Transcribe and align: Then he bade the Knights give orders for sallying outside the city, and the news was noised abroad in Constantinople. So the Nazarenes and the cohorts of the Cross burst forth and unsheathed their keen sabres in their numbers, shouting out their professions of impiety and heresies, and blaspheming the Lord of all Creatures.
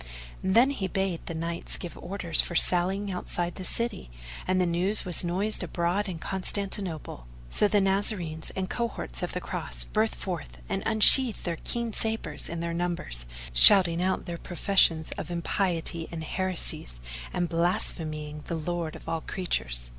Then 0.43 0.71
he 0.71 0.87
bade 0.87 1.23
the 1.27 1.35
Knights 1.35 1.77
give 1.77 1.95
orders 1.95 2.41
for 2.41 2.55
sallying 2.55 3.11
outside 3.11 3.53
the 3.53 3.63
city, 3.63 4.09
and 4.47 4.59
the 4.59 4.65
news 4.65 5.05
was 5.05 5.23
noised 5.23 5.61
abroad 5.61 6.09
in 6.09 6.17
Constantinople. 6.17 7.27
So 7.51 7.67
the 7.67 7.79
Nazarenes 7.81 8.49
and 8.55 8.65
the 8.65 8.69
cohorts 8.73 9.21
of 9.21 9.33
the 9.33 9.39
Cross 9.39 9.83
burst 9.83 10.15
forth 10.15 10.57
and 10.67 10.81
unsheathed 10.87 11.43
their 11.43 11.59
keen 11.63 11.93
sabres 11.93 12.49
in 12.49 12.61
their 12.61 12.73
numbers, 12.73 13.27
shouting 13.53 14.03
out 14.03 14.25
their 14.25 14.39
professions 14.39 15.11
of 15.19 15.29
impiety 15.29 16.07
and 16.11 16.23
heresies, 16.23 16.99
and 17.31 17.47
blaspheming 17.47 18.41
the 18.47 18.55
Lord 18.55 18.95
of 18.95 19.07
all 19.07 19.21
Creatures. 19.21 19.89